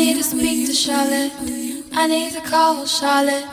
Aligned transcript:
need 0.00 0.16
to 0.16 0.22
speak 0.22 0.66
to 0.66 0.72
Charlotte. 0.72 1.32
I 1.92 2.06
need 2.06 2.32
to 2.32 2.40
call 2.40 2.86
Charlotte. 2.86 3.46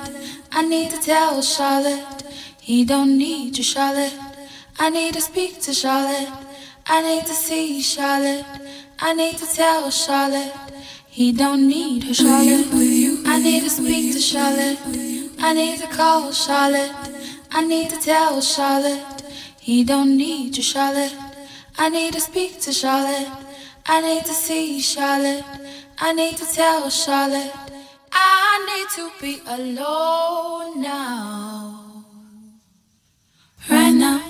I 0.51 0.61
need 0.73 0.89
to 0.91 0.99
tell 1.11 1.41
Charlotte. 1.41 2.23
He 2.61 2.85
don't 2.85 3.17
need 3.17 3.57
you, 3.57 3.63
Charlotte. 3.63 4.17
I 4.79 4.89
need 4.89 5.13
to 5.15 5.21
speak 5.21 5.59
to 5.65 5.73
Charlotte. 5.73 6.31
I 6.85 7.01
need 7.01 7.25
to 7.25 7.33
see 7.33 7.81
Charlotte. 7.81 8.45
I 8.97 9.13
need 9.13 9.35
to 9.43 9.47
tell 9.59 9.91
Charlotte. 9.91 10.53
He 11.17 11.33
don't 11.33 11.67
need 11.67 12.03
her, 12.05 12.13
Charlotte. 12.13 12.67
I 13.33 13.35
need 13.47 13.63
to 13.63 13.69
speak 13.69 14.13
to 14.13 14.21
Charlotte. 14.31 14.79
I 15.47 15.51
need 15.53 15.79
to 15.81 15.87
call 15.87 16.31
Charlotte. 16.31 16.93
I 17.51 17.61
need 17.65 17.89
to 17.89 17.99
tell 17.99 18.39
Charlotte. 18.41 19.03
He 19.59 19.83
don't 19.83 20.15
need 20.15 20.55
you, 20.55 20.63
Charlotte. 20.63 21.15
I 21.77 21.89
need 21.89 22.13
to 22.13 22.21
speak 22.21 22.61
to 22.61 22.71
Charlotte. 22.71 23.31
I 23.85 23.99
need 24.01 24.23
to 24.25 24.33
see 24.45 24.79
Charlotte. 24.79 25.43
I 25.99 26.13
need 26.13 26.37
to 26.37 26.45
tell 26.45 26.89
Charlotte. 26.91 27.51
I 28.11 28.63
need 28.69 28.87
to 28.97 29.11
be 29.19 29.41
alone 29.47 30.79
now. 30.79 32.05
Right 33.67 33.91
now, 33.93 34.21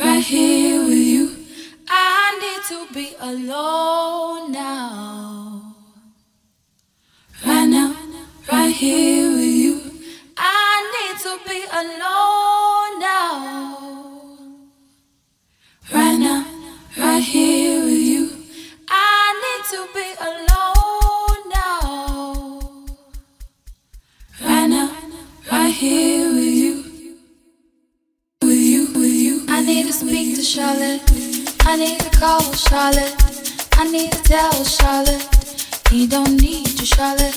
right 0.00 0.22
here 0.22 0.82
with 0.82 0.92
you. 0.92 1.36
I 1.88 2.38
need 2.42 2.62
to 2.70 2.92
be 2.92 3.14
alone 3.20 4.50
now. 4.50 5.76
Right 7.46 7.66
now, 7.66 7.94
right 8.50 8.74
here 8.74 9.30
with 9.30 9.44
you. 9.44 9.80
I 10.36 10.90
need 10.94 11.20
to 11.22 11.38
be 11.48 11.64
alone 11.70 12.98
now. 12.98 13.78
Right 15.94 16.18
now, 16.18 16.46
right 16.98 17.22
here 17.22 17.84
with 17.84 17.94
you. 17.94 18.30
I 18.88 19.34
need 19.44 19.64
to 19.70 19.94
be 19.94 20.14
alone 20.20 20.61
here 25.82 26.28
with 26.32 26.54
you. 26.62 26.74
With 28.40 28.64
you, 28.72 28.82
with 28.94 29.16
you. 29.26 29.44
I 29.48 29.64
need 29.64 29.86
to 29.88 29.92
speak 29.92 30.36
to 30.36 30.42
Charlotte. 30.42 31.02
I 31.62 31.74
need 31.76 31.98
to 31.98 32.10
call 32.20 32.40
Charlotte. 32.54 33.16
I 33.72 33.90
need 33.90 34.12
to 34.12 34.22
tell 34.22 34.52
Charlotte. 34.62 35.26
He 35.90 36.06
don't 36.06 36.40
need 36.40 36.68
you, 36.78 36.86
Charlotte. 36.86 37.36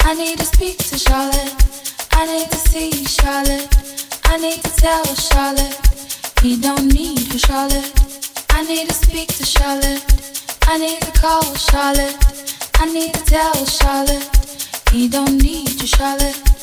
I 0.00 0.14
need 0.14 0.38
to 0.38 0.46
speak 0.46 0.78
to 0.78 0.96
Charlotte. 0.96 1.52
I 2.12 2.24
need 2.24 2.48
to 2.52 2.56
see 2.70 2.90
Charlotte. 3.04 3.68
I 4.32 4.38
need 4.38 4.62
to 4.64 4.72
tell 4.76 5.04
Charlotte. 5.28 5.76
He 6.40 6.58
don't 6.58 6.88
need 6.90 7.20
you, 7.32 7.38
Charlotte. 7.38 7.92
I 8.48 8.62
need 8.64 8.88
to 8.88 8.94
speak 8.94 9.28
to 9.36 9.44
Charlotte. 9.44 10.02
I 10.72 10.78
need 10.78 11.02
to 11.02 11.12
call 11.20 11.44
Charlotte. 11.54 12.16
I 12.76 12.86
need 12.86 13.12
to 13.12 13.24
tell 13.26 13.66
Charlotte. 13.66 14.26
He 14.90 15.06
don't 15.06 15.36
need 15.42 15.82
you, 15.82 15.86
Charlotte. 15.86 16.53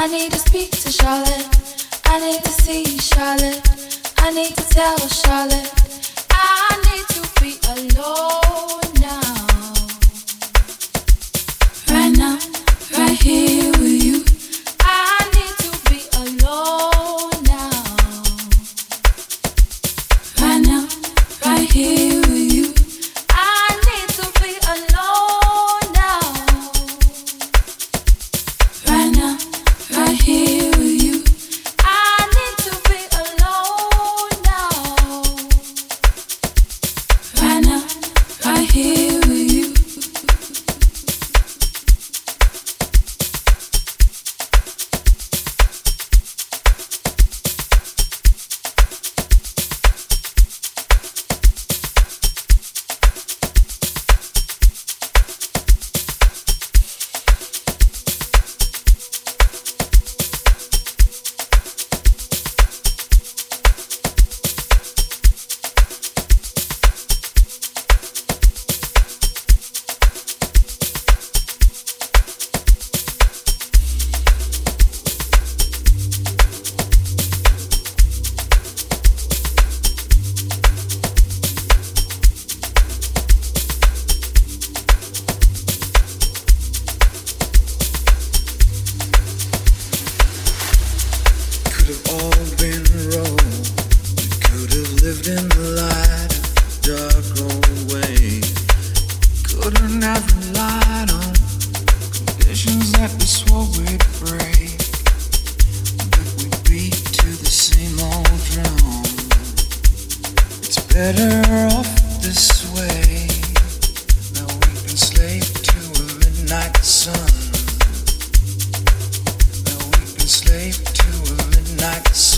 I 0.00 0.06
need 0.06 0.30
to 0.30 0.38
speak 0.38 0.70
to 0.70 0.92
Charlotte. 0.92 1.48
I 2.04 2.20
need 2.20 2.44
to 2.44 2.50
see 2.50 2.84
Charlotte. 2.98 3.60
I 4.18 4.30
need 4.32 4.54
to 4.56 4.62
tell 4.70 4.96
Charlotte. 5.08 5.72
I 6.30 6.70
need 6.88 7.06
to 7.16 7.22
be 7.42 7.58
alone 7.74 8.87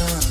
sun. 0.09 0.30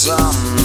some 0.00 0.59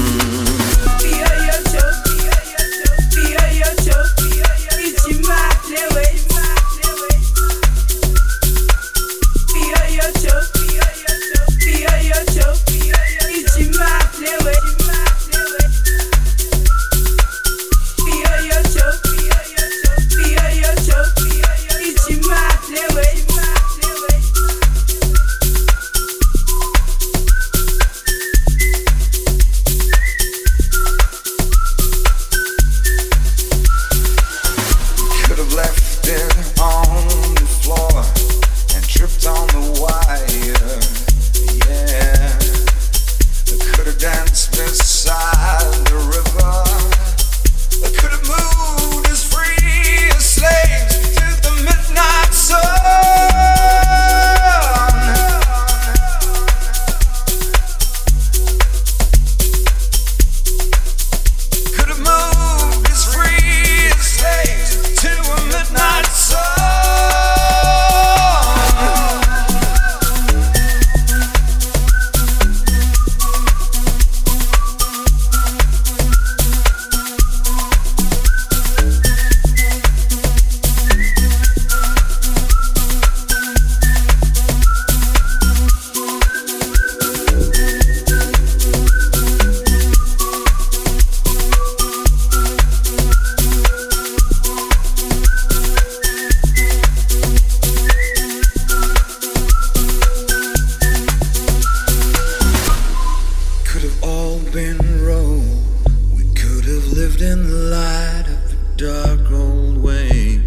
in 107.25 107.41
the 107.41 107.57
light 107.77 108.25
of 108.27 108.41
the 108.51 108.57
dark 108.77 109.31
old 109.31 109.77
way. 109.81 110.41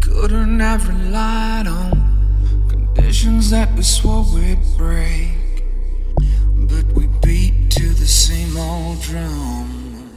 Couldn't 0.00 0.60
have 0.60 0.86
light 1.10 1.66
on 1.66 1.92
conditions 2.68 3.48
that 3.50 3.74
we 3.74 3.82
swore 3.82 4.26
we'd 4.34 4.58
break. 4.76 5.62
But 6.70 6.84
we 6.92 7.06
beat 7.22 7.70
to 7.70 7.88
the 7.94 8.06
same 8.06 8.54
old 8.58 9.00
drum. 9.00 10.10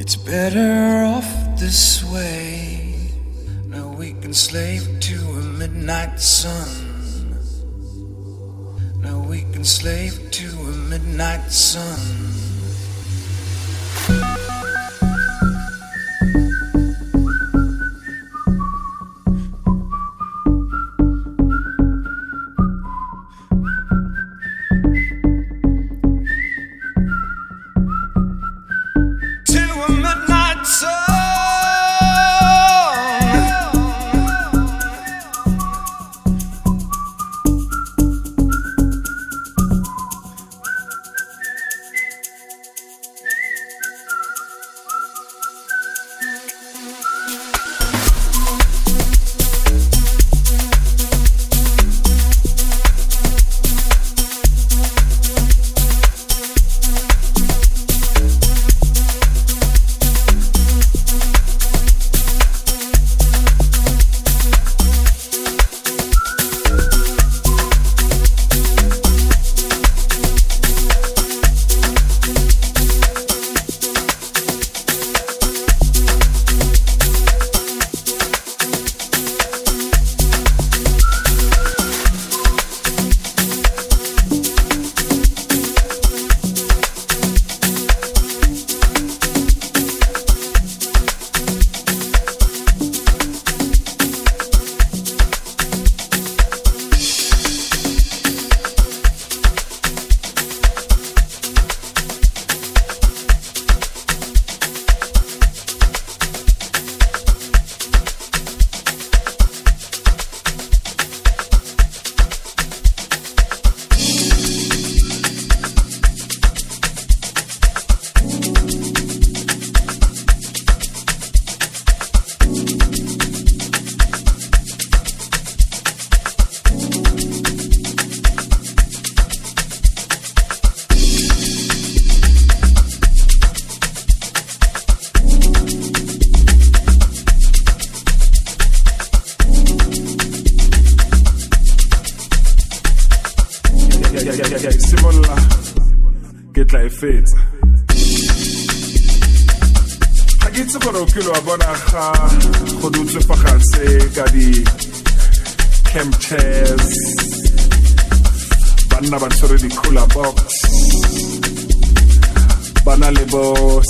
It's 0.00 0.16
better 0.16 1.02
off 1.04 1.30
this 1.58 2.04
way. 2.04 3.12
Now 3.64 3.88
we 3.88 4.12
can 4.20 4.34
slave 4.34 5.00
to 5.00 5.16
a 5.40 5.44
midnight 5.60 6.20
sun. 6.20 6.68
Now 9.00 9.18
we 9.20 9.40
can 9.52 9.64
slave 9.64 10.30
to 10.32 10.46
a 10.46 10.74
midnight 10.92 11.50
sun. 11.50 12.47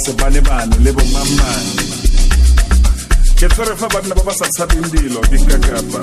sebanebane 0.08 0.76
le 0.84 0.90
bomamane 0.90 1.72
ke 3.36 3.46
tshwere 3.46 3.76
fa 3.76 3.88
banna 3.92 4.14
ba 4.14 4.22
ba 4.24 4.32
sa 4.32 4.46
tshabeng 4.48 4.88
dilo 4.88 5.20
dikakapa 5.28 6.00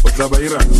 o 0.00 0.08
tla 0.16 0.26
ba 0.32 0.38
irang 0.40 0.70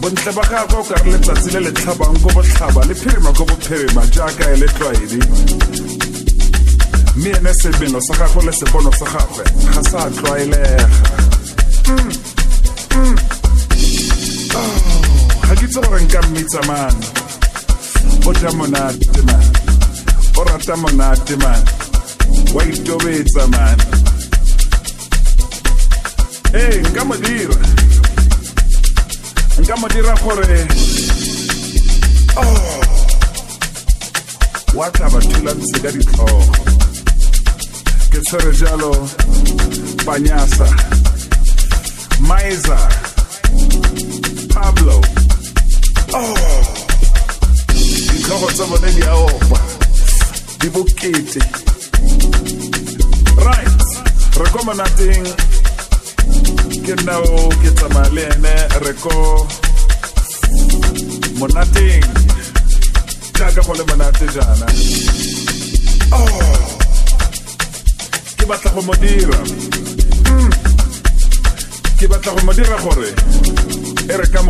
bontle 0.00 0.32
ba 0.34 0.42
gakwa 0.50 0.78
o 0.80 0.84
kare 0.90 1.10
letsatsi 1.12 1.50
le 1.54 1.60
le 1.60 1.72
tlhabang 1.78 2.18
ko 2.18 2.28
botlhaba 2.34 2.82
le 2.90 2.94
phirima 2.98 3.30
ko 3.30 3.44
bophirima 3.46 4.02
jaaka 4.10 4.44
e 4.50 4.56
le 4.58 4.66
tlwaedi. 4.74 5.20
Mme 7.16 7.30
ene 7.30 7.52
sebelo 7.62 8.00
sa 8.00 8.14
gagwe 8.18 8.44
le 8.44 8.52
sepono 8.52 8.90
sa 8.92 9.04
gagwe 9.04 9.44
ga 9.74 9.82
sa 9.90 10.10
tlwaelega 10.10 10.88
ga 15.46 15.54
ke 15.58 15.64
itse 15.64 15.80
gore 15.80 16.00
nka 16.02 16.20
mmitsa 16.22 16.60
o 18.26 18.32
ja 18.32 18.52
monate 18.52 19.22
man. 19.22 19.52
O 20.36 20.44
rata 20.44 20.76
monate 20.76 21.36
man. 21.36 21.62
Wa 22.54 22.64
itobetsa 22.64 23.46
man 23.46 23.78
ee 26.54 26.80
nka 26.80 27.04
mo 27.04 27.16
dira 27.16 27.56
nka 29.58 29.76
mo 29.76 29.88
dira 29.88 30.14
gore. 30.22 30.66
Oh. 32.36 32.80
Wa 34.74 34.90
tla 34.90 35.08
ba 35.10 35.20
thulantshe 35.20 35.78
ka 35.82 35.90
ditlhogo 35.90 36.81
ke 38.12 38.20
tshwere 38.20 38.52
jalo 38.52 38.92
panyasa 40.04 40.68
maiza 42.20 42.78
pablo. 44.52 45.00
Oh 46.12 46.36
ditlhogo 48.12 48.48
tsa 48.52 48.64
bone 48.68 48.90
di 48.92 49.02
a 49.02 49.14
opa 49.16 49.60
di 50.60 50.68
bokete. 50.68 51.40
Right 53.40 53.80
re 54.36 54.46
ko 54.52 54.60
monateng 54.68 55.24
ke 56.84 56.94
nao 57.08 57.48
ke 57.64 57.70
tsamaya 57.72 58.12
le 58.12 58.24
ene 58.28 58.54
re 58.84 58.92
ko 59.00 59.16
monateng 61.40 62.04
jaaka 63.40 63.62
jaana. 64.36 64.68
Oh 66.12 66.71
ke 68.42 68.48
batla 68.48 68.70
go 68.74 68.82
mo 68.82 68.94
dira. 68.98 69.38
Mm. 70.34 70.50
ke 71.94 72.06
batla 72.10 72.30
go 72.34 72.40
mo 72.42 72.52
dira 72.52 72.76
gore 72.82 73.10
e 74.10 74.14
re 74.18 74.26
ka 74.34 74.42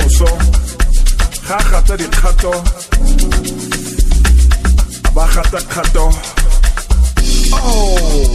ga 1.47 1.57
a 1.61 1.71
gata 1.71 1.95
dikgato 2.01 2.53
a 5.05 5.11
ba 5.13 5.29
gata 5.35 5.61
kgato. 5.69 6.07
Oh. 7.53 8.33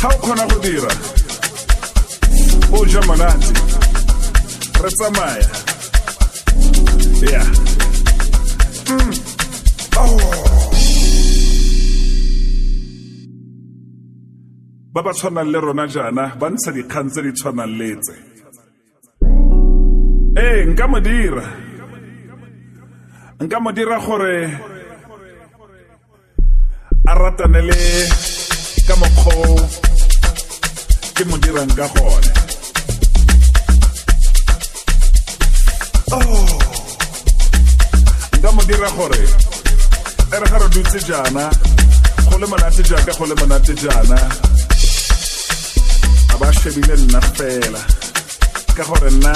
Ga 0.00 0.08
o 0.08 0.16
kgona 0.16 0.44
go 0.48 0.58
dira 0.64 0.92
o 2.72 2.86
ja 2.88 3.00
monate 3.04 3.52
re 4.80 4.90
tsamaya. 4.96 5.48
Ya 7.32 7.44
Mm. 8.88 9.27
Ba 14.98 15.02
ba 15.02 15.12
tshwanang 15.12 15.50
le 15.52 15.58
rona 15.60 15.86
jaana 15.94 16.24
ba 16.40 16.46
ntsha 16.50 16.70
dikgang 16.76 17.08
tse 17.10 17.20
di 17.22 17.32
tshwanang 17.32 17.74
le 17.78 17.90
tse. 18.02 18.14
Ee 20.44 20.60
nka 20.70 20.84
mo 20.90 20.98
dira. 21.06 21.46
Nka 23.42 23.58
mo 23.62 23.70
dira 23.76 23.98
gore 24.06 24.36
a 27.10 27.12
ratane 27.20 27.60
le 27.68 27.80
ka 28.86 28.94
mokgwa 29.00 29.54
ke 31.14 31.22
mo 31.30 31.36
dirang 31.42 31.72
ka 31.78 31.86
gone. 31.94 32.30
Oh 36.16 36.42
nka 38.38 38.50
mo 38.54 38.62
dira 38.68 38.90
gore 38.96 39.47
e 40.32 40.38
re 40.38 40.46
ga 40.50 40.58
re 40.58 40.68
dutse 40.68 40.98
jaana 41.08 41.48
go 42.30 42.38
le 42.38 42.46
monate 42.46 42.82
jaaka 42.82 43.12
go 43.18 43.24
le 43.26 43.34
monate 43.40 43.74
jaana. 43.74 44.18
A 46.32 46.36
ba 46.38 46.52
shebile 46.52 46.94
nna 46.96 47.20
fela 47.36 47.82
ka 48.76 48.84
gore 48.84 49.10
nna 49.10 49.32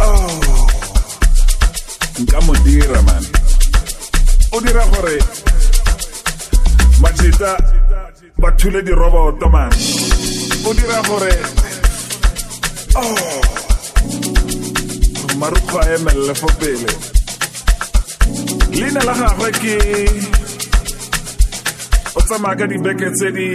oh 0.00 0.66
nka 2.20 2.40
mo 2.46 2.54
dira 2.64 3.02
man. 3.02 3.24
O 4.52 4.60
dira 4.60 4.84
gore 4.92 5.18
majita 7.02 7.52
ba 8.38 8.50
thule 8.58 8.82
diroboto 8.82 9.48
man. 9.50 9.72
O 10.66 10.72
dira 10.74 11.02
gore 11.08 11.34
oh 12.94 13.40
marukgo 15.40 15.78
a 15.80 15.94
emelele 15.94 16.34
fo 16.34 16.46
pele 16.58 17.09
leina 18.78 19.00
la 19.04 19.14
gagwe 19.20 19.50
ke 19.62 19.76
o 22.14 22.20
tsamaya 22.22 22.56
ka 22.58 22.66
dibeke 22.66 23.08
tse 23.10 23.28
di 23.36 23.50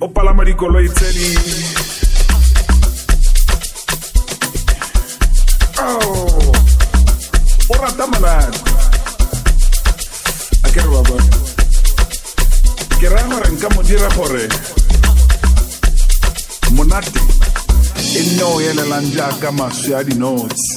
o 0.00 0.06
palama 0.08 0.44
dikoloi 0.44 0.88
tse 0.88 1.08
di. 1.16 1.30
Oh 5.78 6.52
o 7.68 7.74
rata 7.82 8.06
monate 8.06 8.60
a 10.64 10.68
ke 10.70 10.80
re 10.80 10.88
baba 10.94 11.16
ke 13.00 13.06
raya 13.12 13.26
gore 13.28 13.48
nka 13.52 13.68
mo 13.74 13.82
dira 13.82 14.08
gore 14.16 14.44
monate 16.76 17.20
e 18.18 18.20
nne 18.26 18.42
o 18.42 18.60
elelang 18.60 19.08
jaaka 19.14 19.52
maswi 19.52 19.94
a 19.94 20.04
dinotsi 20.04 20.75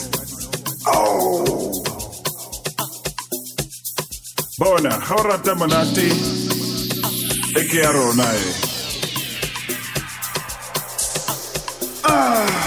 bona 4.60 4.90
rata 5.28 5.56
monate 5.56 6.08
e 7.60 7.62
ke 7.70 7.78
ya 7.78 7.92
rona 7.92 8.28
e. 8.36 8.70
Sorry 12.02 12.59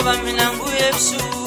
ngoba 0.00 0.16
mina 0.24 0.46
nguye 0.52 0.88
ebusuku 0.88 1.40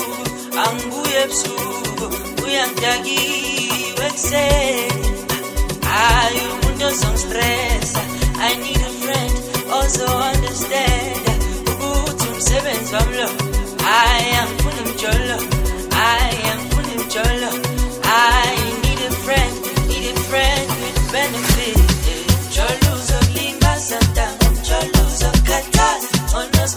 anguye 0.63 1.17
ebusuku 1.24 2.05
uyangidakiwe 2.45 4.05
ekuseni 4.07 5.07
hayi 5.89 6.41
umuntu 6.53 6.83
ozongistressa 6.89 8.01
i 8.50 8.53
need 8.63 8.81
a 8.89 8.91
friend 9.01 9.33
also 9.75 10.05
understand. 10.29 11.25
Ukuthi 11.86 12.25
umsebenzi 12.33 12.93
wami 12.95 13.15
lo 13.22 13.29
hayi 13.86 14.31
angifuni 14.41 14.81
mjolo 14.89 15.38
hayi 15.98 16.39
angifuni 16.53 16.93
mjolo 17.03 17.50
i 18.05 18.55
need 18.83 19.01
a 19.10 19.12
friend 19.24 19.53
need 19.89 20.05
a 20.13 20.15
friend 20.29 20.67
with 20.81 21.00
benefit. 21.13 21.79
Jolo 22.55 22.89
uzokulinga 22.98 23.74
santa 23.88 24.25
jolo 24.67 25.00
uzokhathaza 25.10 26.38
on 26.38 26.50
us 26.63 26.74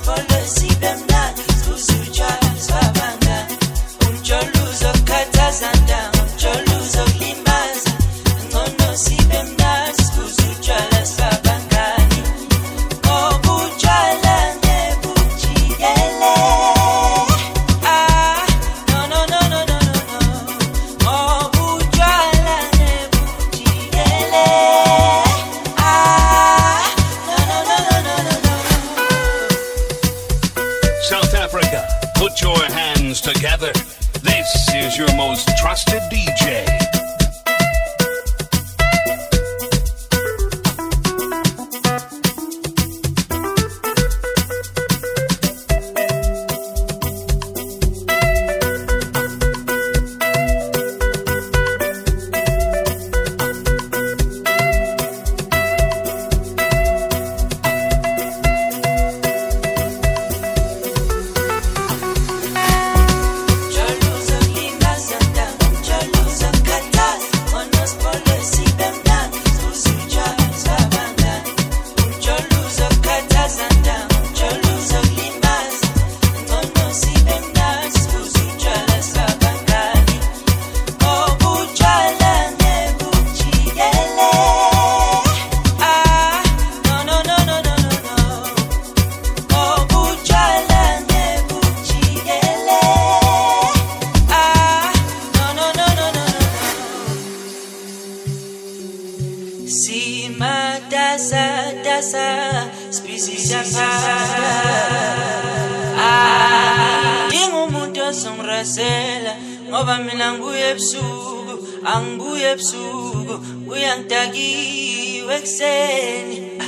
ekuseni 115.46 116.58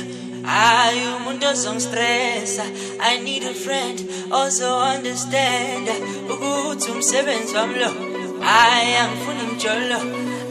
Hayi 0.43 0.99
ah, 1.03 1.17
umuntu 1.17 1.45
ozongistressa 1.51 2.63
I 2.99 3.19
need 3.19 3.43
a 3.43 3.53
friend 3.53 3.99
also 4.31 4.79
understand. 4.79 5.87
Ukuthi 6.31 6.91
umsebenzi 6.91 7.55
wami 7.55 7.79
lo 7.79 7.89
hayi 8.41 8.95
angifuni 8.95 9.43
mjolo 9.53 9.99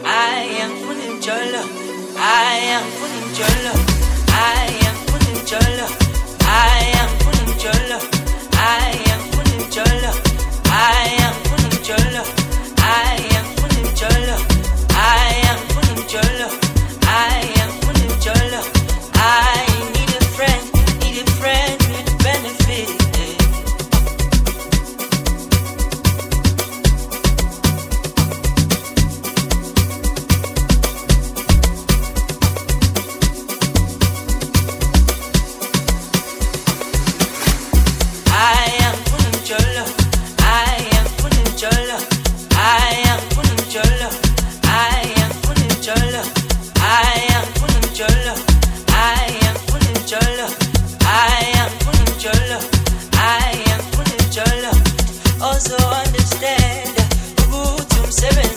hayi 0.03 0.61
angifuni 0.61 1.05
mjolo 1.17 1.61
hayi 2.21 2.69
angifuni 2.77 3.17
mjolo 3.25 3.73
hayi 4.35 4.77
angifuni 4.89 5.41
mjolo 5.41 5.85
hayi 6.45 6.93
angifuni 7.01 7.53
mjolo 7.53 7.99
hayi 8.57 8.98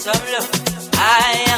some 0.03 0.15
love. 0.33 0.51
I 0.95 1.52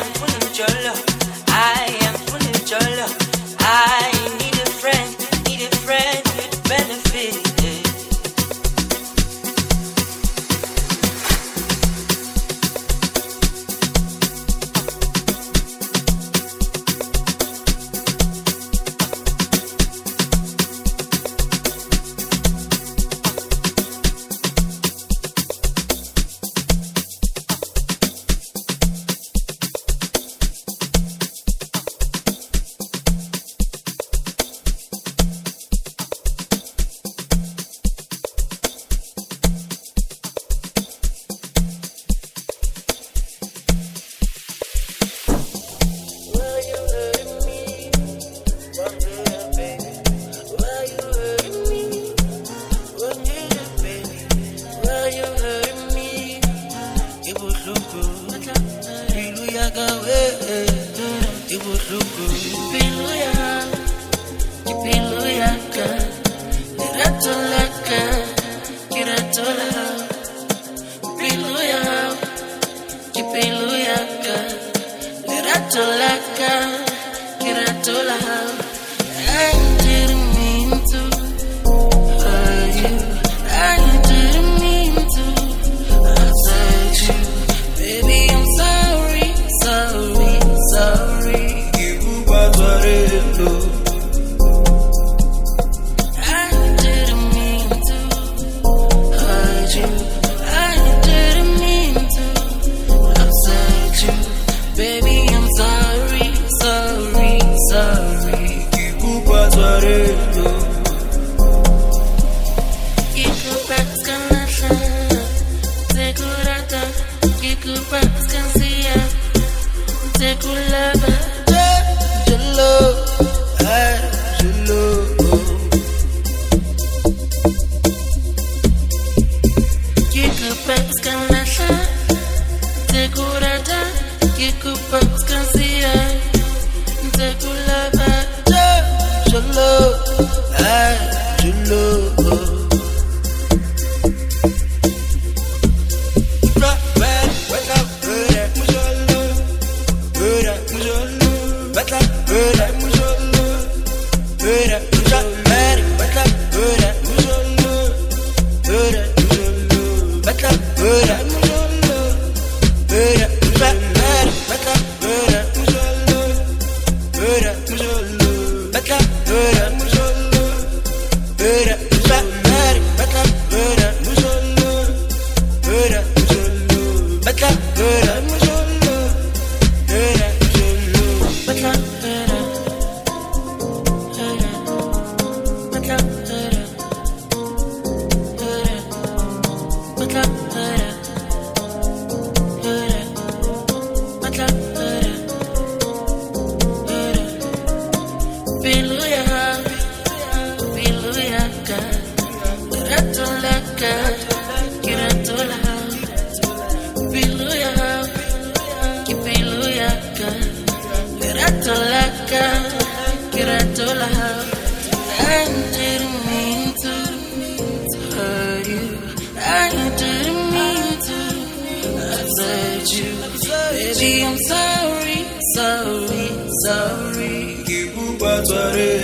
ngikukwatwarelo 228.44 229.03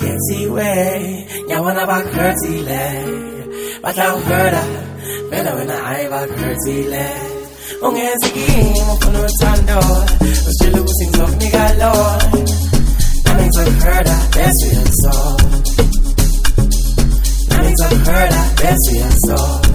Kithiwe 0.00 0.70
ngiyabona 1.44 1.82
bakhathile 1.90 2.82
batla 3.82 4.04
uhurta 4.16 4.62
vele 5.30 5.50
wena 5.56 5.76
ayibakhathile 5.90 7.04
ungenzi 7.86 8.28
kimi 8.34 8.80
ufuna 8.92 9.18
uthando 9.28 9.78
usitshela 10.48 10.78
ukuthi 10.80 11.04
ngizokunika 11.06 11.64
lona. 11.80 12.28
Nami 13.24 13.42
ngizokuhurta 13.46 14.16
bese 14.34 14.64
uyangisola 14.66 15.44
nami 17.48 17.68
ngizokuhurta 17.70 18.42
bese 18.60 18.90
uyangisola 18.92 19.68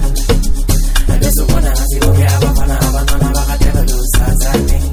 bese 1.20 1.40
ubona 1.42 1.70
ngathi 1.70 1.96
bonke 2.02 2.24
abafana 2.34 2.74
abantwana 2.86 3.28
bakadebe 3.36 3.80
lusathane 3.88 4.46
kanti 4.56 4.85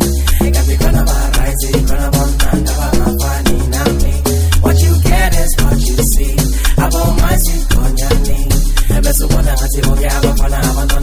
bese 9.13 9.25
ubona 9.25 9.53
ngathi 9.53 9.79
bonke 9.85 10.07
abafana 10.17 10.57
abantwana 10.69 11.02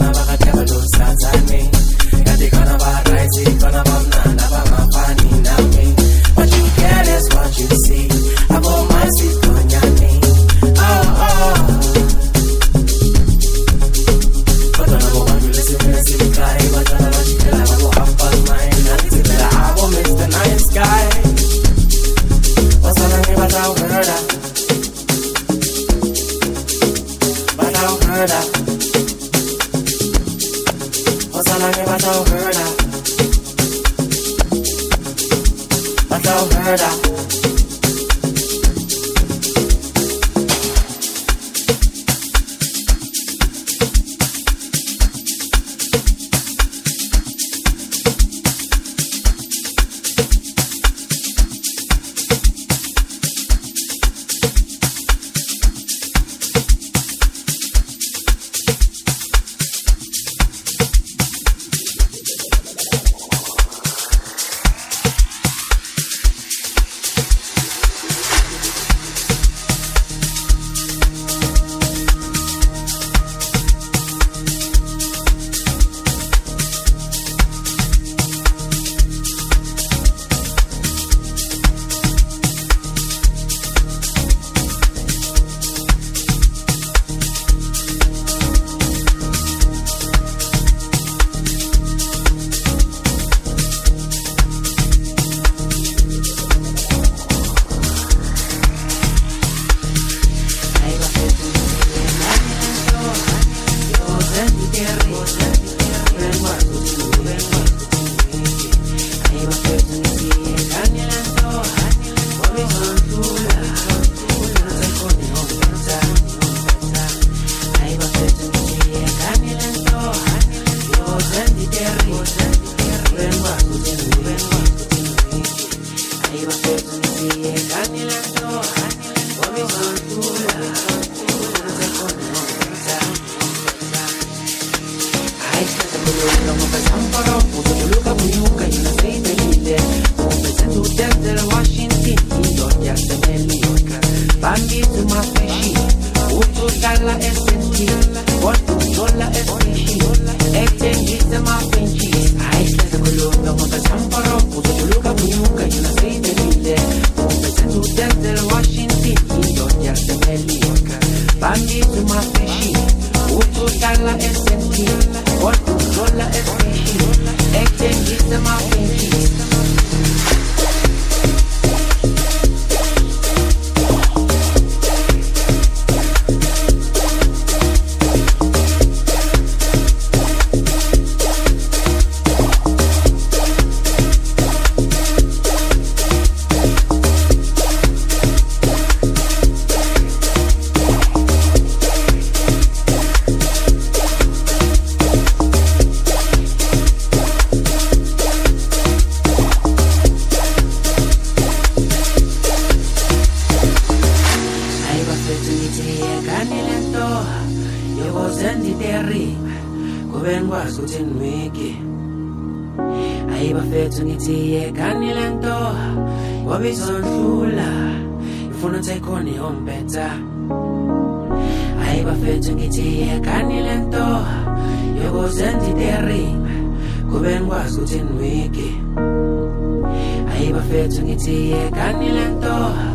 wethu 230.81 231.01
ngithi 231.05 231.35
yekanile 231.51 232.25
ntoha 232.35 232.87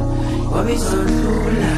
wabizondlula 0.52 1.72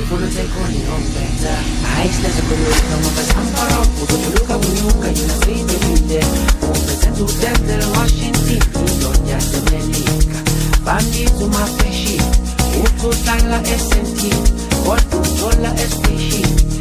ifuna 0.00 0.26
uthekhoni 0.26 0.80
ombeta 0.94 1.54
hayi 1.90 2.10
sinazekhonyoka 2.14 2.94
ngoba 3.00 3.22
sambaro 3.30 3.80
uzoduluka 4.02 4.54
kunyuka 4.62 5.06
yina 5.16 5.34
siyidebide 5.40 6.20
umbethetha 6.72 7.22
washington 7.96 8.62
indoda 8.90 9.30
yasemelika 9.32 10.38
bandithi 10.84 11.44
umafeshi 11.44 12.20
esentini 13.74 14.50
kodwa 14.84 15.20
uthola 15.20 15.70
esiteshini. 15.82 16.79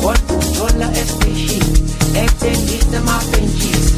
What 0.00 0.24
controlla 0.26 0.90
e 0.92 1.04
specie 1.04 1.58
E 2.12 2.24
te 2.38 2.50
dite 2.64 2.98
ma 3.00 3.20
pencis 3.30 3.92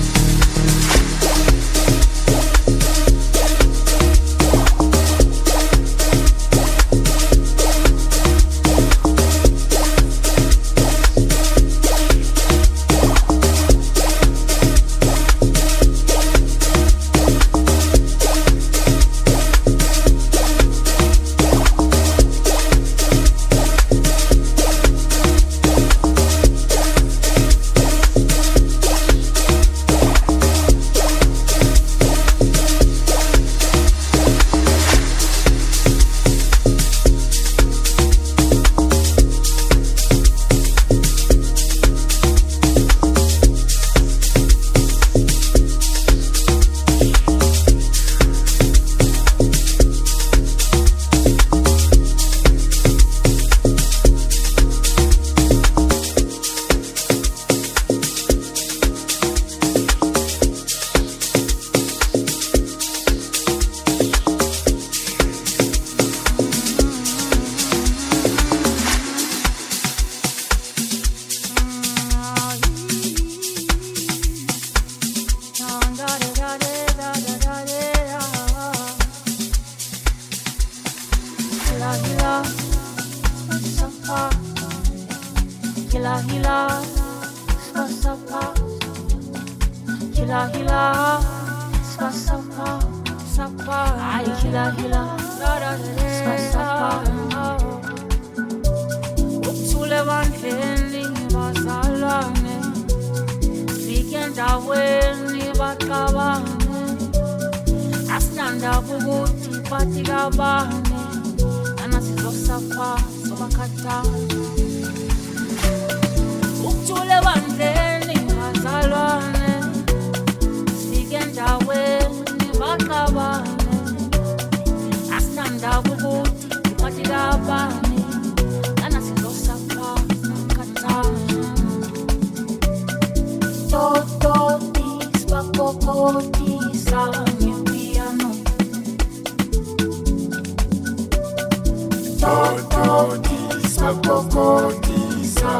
ethengisa 143.91 145.51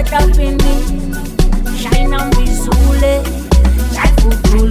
kwetapini 0.01 0.85
shina 1.83 2.25
mbizule 2.27 3.23
tafugulu 3.95 4.70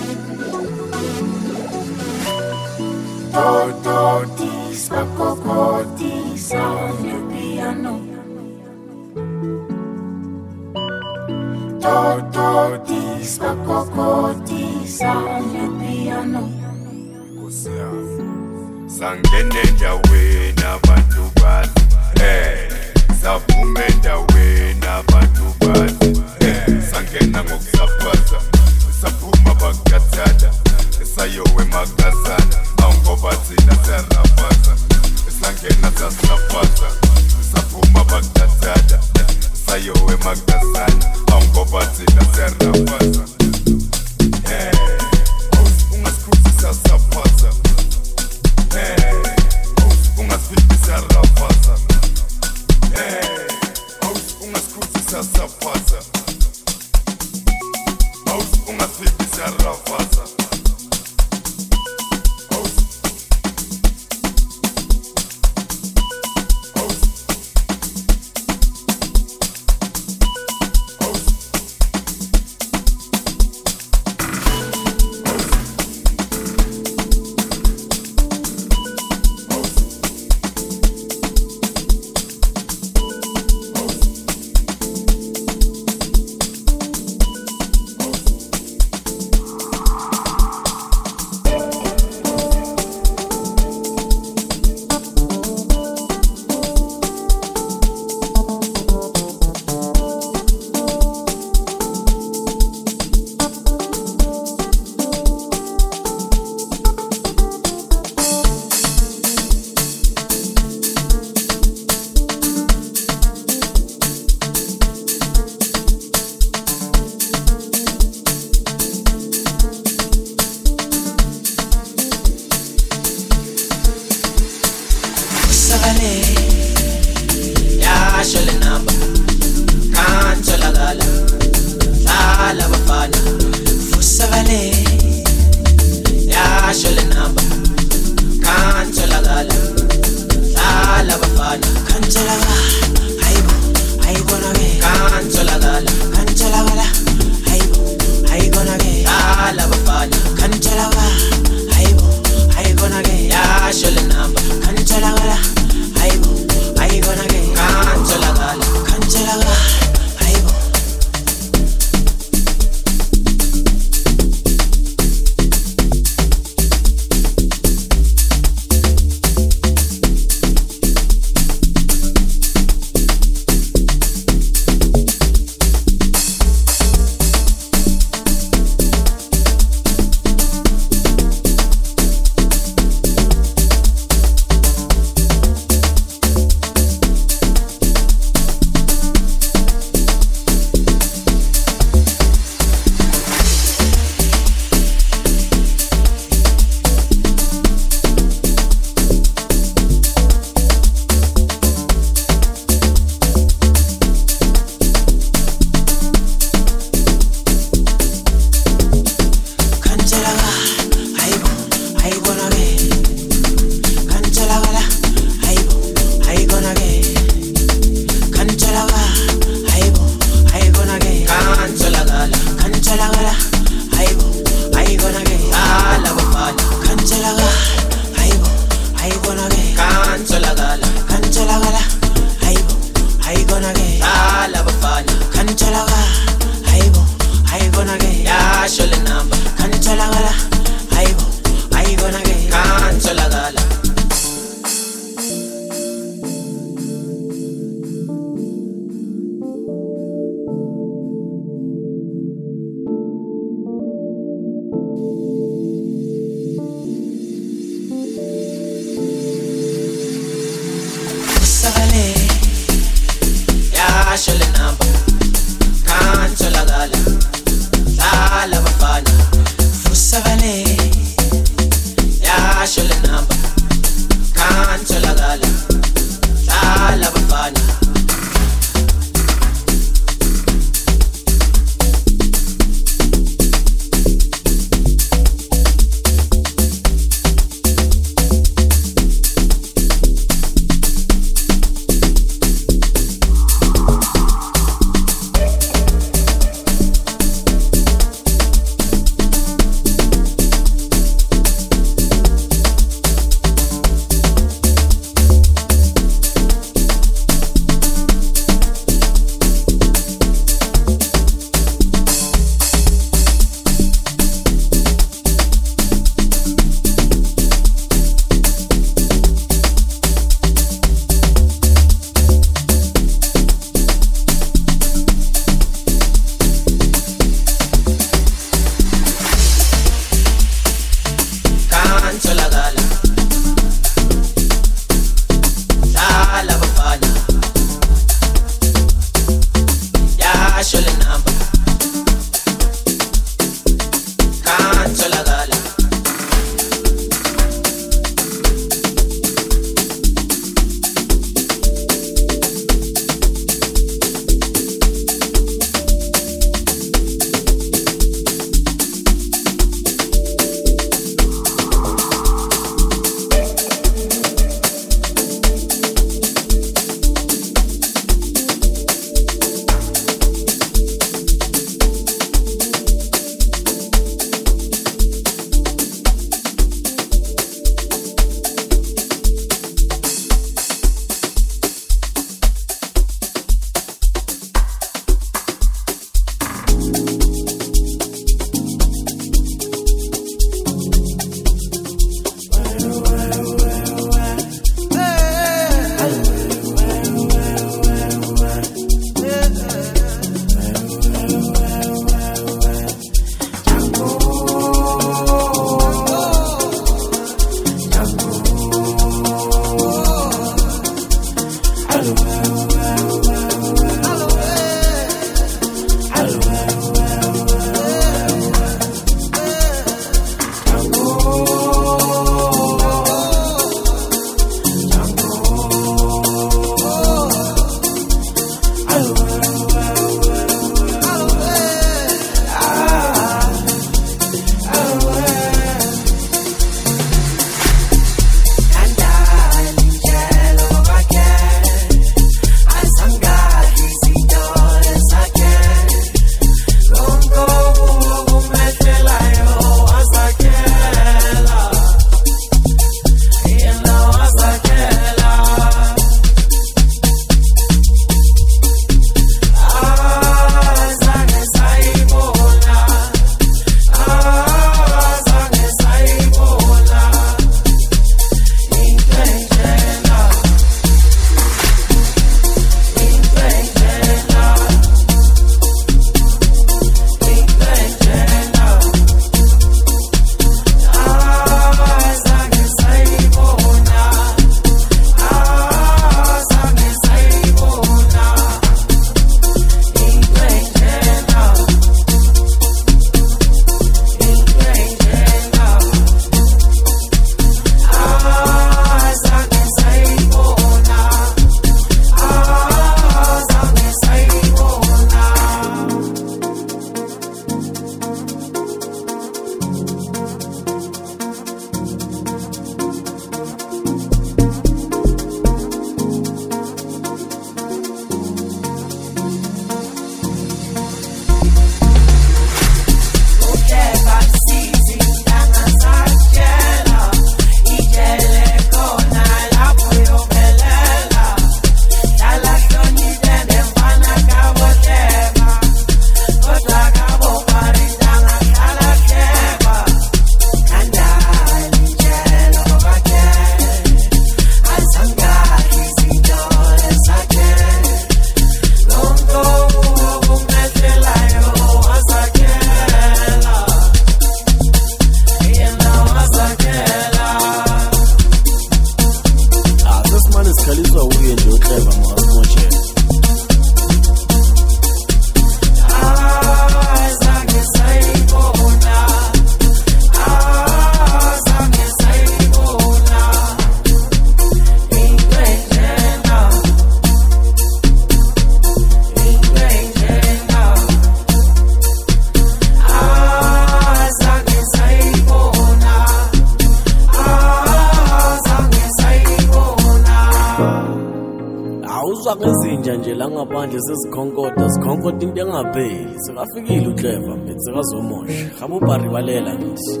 zikhonkota 595.54 595.80
into 595.80 596.04
engapheli 596.04 596.14
sekafikile 596.18 596.88
ucleva 596.88 597.36
mbethi 597.36 597.60
sekazomosha 597.60 598.46
hamba 598.60 598.76
ubhari 598.76 599.08
balela 599.08 599.54
ngithi 599.54 600.00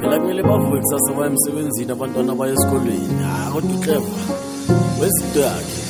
phela 0.00 0.18
kumele 0.18 0.42
bavuke 0.42 0.80
kusasa 0.80 1.12
baye 1.16 1.30
emsebenzini 1.30 1.92
abantwana 1.92 2.34
baye 2.34 2.52
esikolweni. 2.52 3.22
Hayi 3.22 3.52
kodwa 3.52 3.76
ucleva 3.76 4.12
wezinto 5.00 5.40
yakhe. 5.40 5.83